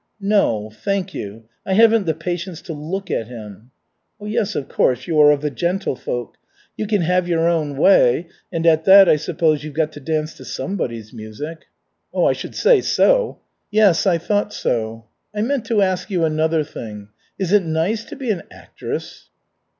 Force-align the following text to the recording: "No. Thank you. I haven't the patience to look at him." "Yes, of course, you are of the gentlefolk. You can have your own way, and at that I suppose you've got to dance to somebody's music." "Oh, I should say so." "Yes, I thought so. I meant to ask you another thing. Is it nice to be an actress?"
"No. 0.19 0.71
Thank 0.71 1.13
you. 1.13 1.43
I 1.63 1.73
haven't 1.73 2.07
the 2.07 2.15
patience 2.15 2.59
to 2.63 2.73
look 2.73 3.11
at 3.11 3.27
him." 3.27 3.69
"Yes, 4.19 4.55
of 4.55 4.67
course, 4.67 5.05
you 5.05 5.21
are 5.21 5.29
of 5.29 5.41
the 5.41 5.51
gentlefolk. 5.51 6.37
You 6.75 6.87
can 6.87 7.01
have 7.03 7.27
your 7.27 7.47
own 7.47 7.77
way, 7.77 8.27
and 8.51 8.65
at 8.65 8.85
that 8.85 9.07
I 9.07 9.15
suppose 9.17 9.63
you've 9.63 9.75
got 9.75 9.91
to 9.91 9.99
dance 9.99 10.33
to 10.37 10.43
somebody's 10.43 11.13
music." 11.13 11.65
"Oh, 12.15 12.25
I 12.25 12.33
should 12.33 12.55
say 12.55 12.81
so." 12.81 13.41
"Yes, 13.69 14.07
I 14.07 14.17
thought 14.17 14.53
so. 14.55 15.05
I 15.35 15.43
meant 15.43 15.65
to 15.65 15.83
ask 15.83 16.09
you 16.09 16.25
another 16.25 16.63
thing. 16.63 17.09
Is 17.37 17.53
it 17.53 17.61
nice 17.61 18.03
to 18.05 18.15
be 18.15 18.31
an 18.31 18.41
actress?" 18.49 19.29